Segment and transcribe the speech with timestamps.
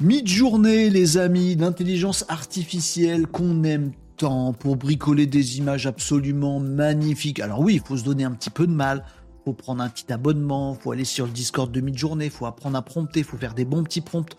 [0.00, 7.38] Mid-journée, les amis, l'intelligence artificielle qu'on aime tant pour bricoler des images absolument magnifiques.
[7.38, 9.04] Alors oui, il faut se donner un petit peu de mal.
[9.44, 12.82] Faut prendre un petit abonnement, faut aller sur le Discord de mid-journée, faut apprendre à
[12.82, 14.34] prompter, faut faire des bons petits prompts.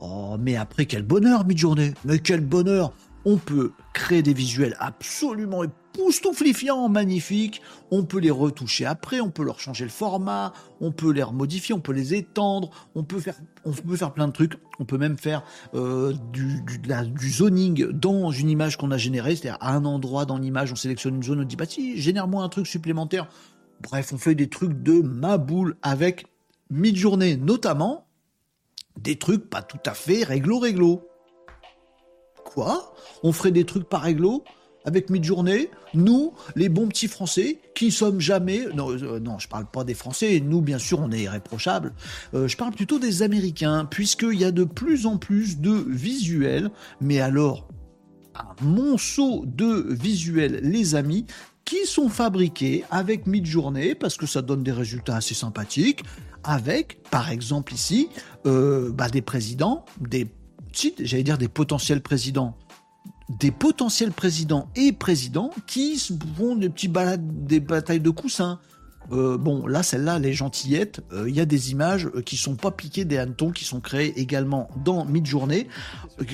[0.00, 2.92] Oh, mais après, quel bonheur, mid-journée Mais quel bonheur
[3.28, 7.60] On peut créer des visuels absolument époustouflifiants, magnifiques.
[7.90, 11.74] On peut les retoucher après, on peut leur changer le format, on peut les remodifier,
[11.74, 14.52] on peut les étendre, on peut faire, plein de trucs.
[14.78, 15.42] On peut même faire
[15.74, 20.38] euh, du, du, zoning dans une image qu'on a générée, c'est-à-dire à un endroit dans
[20.38, 23.28] l'image, on sélectionne une zone, on dit bah si, génère-moi un truc supplémentaire.
[23.80, 26.26] Bref, on fait des trucs de ma boule avec
[26.70, 28.06] mid-journée, notamment
[29.00, 31.02] des trucs pas tout à fait réglo-réglo.
[32.46, 34.44] Quoi On ferait des trucs pas réglo
[34.86, 39.66] avec mid-journée, nous, les bons petits Français, qui sommes jamais, non, euh, non, je parle
[39.66, 41.92] pas des Français, nous, bien sûr, on est irréprochables,
[42.34, 46.70] euh, je parle plutôt des Américains, puisqu'il y a de plus en plus de visuels,
[47.00, 47.66] mais alors,
[48.36, 51.26] un monceau de visuels, les amis,
[51.64, 56.04] qui sont fabriqués avec mid-journée, parce que ça donne des résultats assez sympathiques,
[56.44, 58.08] avec, par exemple ici,
[58.46, 60.28] euh, bah, des présidents, des,
[61.02, 62.56] j'allais dire des potentiels présidents,
[63.28, 66.00] des potentiels présidents et présidents qui
[66.36, 68.58] font des petits balades, des batailles de coussins.
[69.12, 72.72] Euh, bon, là, celle-là, les gentillettes, euh, il y a des images qui sont pas
[72.72, 75.68] piquées des hannetons, qui sont créées également dans Midjourney,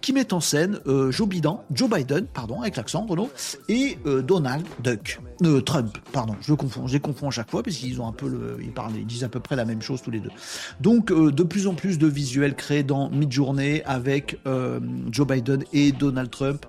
[0.00, 3.30] qui mettent en scène Joe Biden, Joe Biden, pardon, avec l'accent, Renaud,
[3.68, 5.20] et Donald Duck.
[5.42, 8.06] Euh, Trump, pardon, je le confonds, je les confonds à chaque fois parce qu'ils ont
[8.06, 10.20] un peu le, ils parlent, ils disent à peu près la même chose tous les
[10.20, 10.30] deux.
[10.80, 15.64] Donc euh, de plus en plus de visuels créés dans Midjourney avec euh, Joe Biden
[15.72, 16.64] et Donald Trump,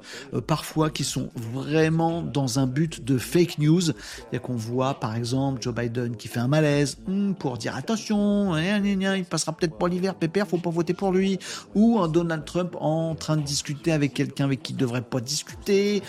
[0.48, 3.90] parfois qui sont vraiment dans un but de fake news.
[3.90, 7.58] Il y a qu'on voit par exemple Joe Biden qui fait un malaise hmm, pour
[7.58, 11.40] dire attention, il passera peut-être pas l'hiver, pépère, faut pas voter pour lui,
[11.76, 15.22] ou un Donald Trump en train de discuter avec quelqu'un avec qui il devrait pas
[15.22, 16.04] discuter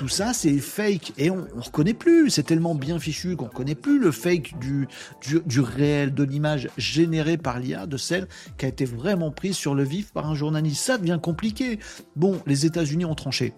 [0.00, 1.12] tout ça, c'est fake.
[1.18, 2.30] Et on, ne reconnaît plus.
[2.30, 4.88] C'est tellement bien fichu qu'on reconnaît plus le fake du,
[5.44, 8.26] du, réel, de l'image générée par l'IA, de celle
[8.56, 10.82] qui a été vraiment prise sur le vif par un journaliste.
[10.82, 11.80] Ça devient compliqué.
[12.16, 13.52] Bon, les États-Unis ont tranché.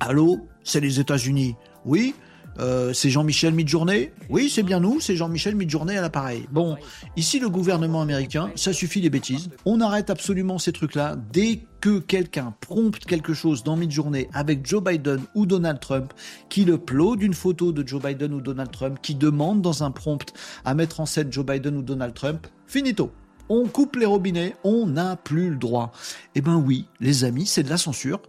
[0.00, 1.54] Allô, c'est les États-Unis?
[1.84, 2.14] Oui,
[2.58, 6.46] euh, c'est Jean-Michel Midjourney Oui, c'est bien nous, c'est Jean-Michel Midjourney à l'appareil.
[6.50, 6.76] Bon,
[7.16, 9.50] ici le gouvernement américain, ça suffit les bêtises.
[9.64, 11.16] On arrête absolument ces trucs-là.
[11.32, 16.12] Dès que quelqu'un prompte quelque chose dans Midjourney avec Joe Biden ou Donald Trump,
[16.48, 20.32] qu'il upload une photo de Joe Biden ou Donald Trump, qui demande dans un prompt
[20.64, 23.10] à mettre en scène Joe Biden ou Donald Trump, finito
[23.48, 25.92] on coupe les robinets, on n'a plus le droit.
[26.34, 28.20] Eh ben oui, les amis, c'est de la censure.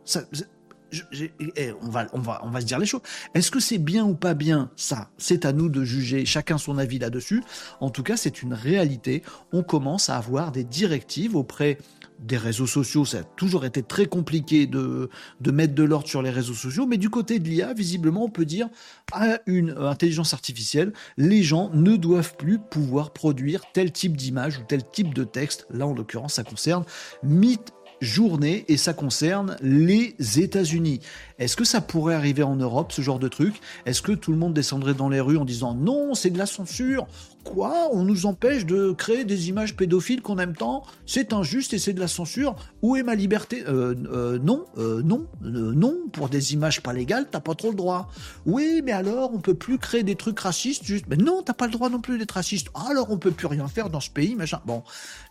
[1.56, 3.02] Eh, on, va, se dire les choses.
[3.34, 6.78] Est-ce que c'est bien ou pas bien Ça, c'est à nous de juger, chacun son
[6.78, 7.44] avis là-dessus.
[7.80, 9.24] En tout cas, c'est une réalité.
[9.52, 11.78] On commence à avoir des directives auprès
[12.20, 15.09] des réseaux sociaux, ça a toujours été très compliqué de,
[15.52, 18.46] mettre de l'ordre sur les réseaux sociaux, mais du côté de l'IA, visiblement, on peut
[18.46, 18.70] dire
[19.12, 24.62] à une intelligence artificielle, les gens ne doivent plus pouvoir produire tel type d'image ou
[24.68, 25.68] tel type de texte.
[25.70, 26.86] Là, en l'occurrence, ça concerne
[27.24, 31.00] mythe journée et ça concerne les États-Unis.
[31.40, 33.59] Est-ce que ça pourrait arriver en Europe, ce genre de truc?
[33.86, 36.46] Est-ce que tout le monde descendrait dans les rues en disant non, c'est de la
[36.46, 37.08] censure
[37.44, 37.90] Quoi?
[37.92, 40.84] On nous empêche de créer des images pédophiles qu'on aime tant?
[41.06, 42.56] C'est injuste et c'est de la censure?
[42.81, 43.63] Où est ma liberté?
[43.68, 45.96] Euh, euh, Non, euh, non, non.
[46.13, 48.09] Pour des images pas légales, t'as pas trop le droit.
[48.46, 51.06] Oui, mais alors on peut plus créer des trucs racistes juste.
[51.09, 52.68] Mais non, t'as pas le droit non plus d'être raciste.
[52.90, 54.62] Alors on peut plus rien faire dans ce pays, machin.
[54.66, 54.84] Bon,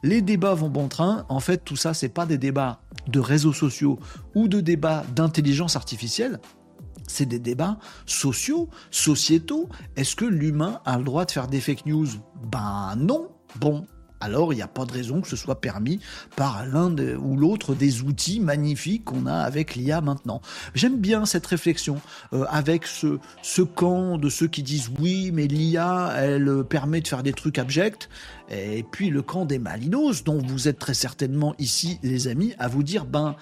[0.03, 1.25] les débats vont bon train.
[1.31, 2.62] En fait, tout ça, c'est pas des débats
[3.09, 3.99] de réseaux sociaux
[4.35, 6.41] ou de débats d'intelligence artificielle
[7.09, 9.69] c'est des débats sociaux, sociétaux.
[9.97, 12.07] Est-ce que l'humain a le droit de faire des fake news?
[12.51, 13.29] Ben non.
[13.57, 13.87] Bon,
[14.23, 16.01] alors il n'y a pas de raison que ce soit permis
[16.37, 20.41] par l'un ou l'autre des outils magnifiques qu'on a avec l'IA maintenant.
[20.75, 22.01] J'aime bien cette réflexion
[22.33, 27.23] euh, avec ce, camp de ceux qui disent oui, mais l'IA, elle permet de faire
[27.23, 28.09] des trucs abjects,
[28.51, 32.69] et puis le camp des malinos, dont vous êtes très certainement ici, les amis, à
[32.69, 33.37] vous dire, ben,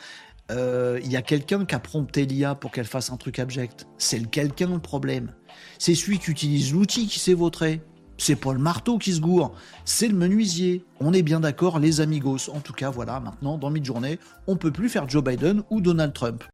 [0.51, 3.87] euh, il y a quelqu'un qui a prompté l'IA pour qu'elle fasse un truc abject.
[3.99, 5.33] C'est le quelqu'un le problème.
[5.79, 7.81] C'est celui qui utilise l'outil qui s'est vautré.
[8.21, 9.55] C'est pas le marteau qui se gourre,
[9.87, 10.85] c'est le menuisier.
[11.01, 12.51] On est bien d'accord, les amigos.
[12.53, 16.13] En tout cas, voilà, maintenant, dans mi-journée, on peut plus faire Joe Biden ou Donald
[16.13, 16.45] Trump.